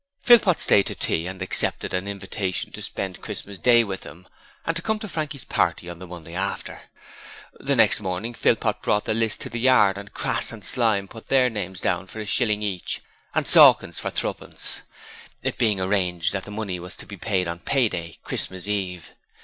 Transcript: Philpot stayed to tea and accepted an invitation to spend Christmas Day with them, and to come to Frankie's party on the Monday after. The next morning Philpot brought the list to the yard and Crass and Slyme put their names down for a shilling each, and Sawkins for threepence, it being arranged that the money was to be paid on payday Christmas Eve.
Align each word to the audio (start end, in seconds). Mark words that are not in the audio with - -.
Philpot 0.23 0.59
stayed 0.59 0.87
to 0.87 0.95
tea 0.95 1.27
and 1.27 1.43
accepted 1.43 1.93
an 1.93 2.07
invitation 2.07 2.71
to 2.71 2.81
spend 2.81 3.21
Christmas 3.21 3.59
Day 3.59 3.83
with 3.83 4.01
them, 4.01 4.27
and 4.65 4.75
to 4.75 4.81
come 4.81 4.97
to 4.97 5.07
Frankie's 5.07 5.43
party 5.45 5.87
on 5.87 5.99
the 5.99 6.07
Monday 6.07 6.33
after. 6.33 6.81
The 7.59 7.75
next 7.75 8.01
morning 8.01 8.33
Philpot 8.33 8.81
brought 8.81 9.05
the 9.05 9.13
list 9.13 9.41
to 9.41 9.49
the 9.51 9.59
yard 9.59 9.99
and 9.99 10.11
Crass 10.11 10.51
and 10.51 10.65
Slyme 10.65 11.07
put 11.07 11.27
their 11.27 11.51
names 11.51 11.79
down 11.79 12.07
for 12.07 12.19
a 12.19 12.25
shilling 12.25 12.63
each, 12.63 13.01
and 13.35 13.45
Sawkins 13.47 13.99
for 13.99 14.09
threepence, 14.09 14.81
it 15.43 15.59
being 15.59 15.79
arranged 15.79 16.33
that 16.33 16.45
the 16.45 16.49
money 16.49 16.79
was 16.79 16.95
to 16.95 17.05
be 17.05 17.15
paid 17.15 17.47
on 17.47 17.59
payday 17.59 18.17
Christmas 18.23 18.67
Eve. 18.67 19.13